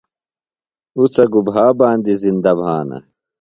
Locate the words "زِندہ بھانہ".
2.23-2.97